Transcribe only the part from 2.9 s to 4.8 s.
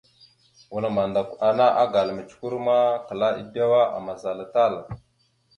klaa edewa amaza tal.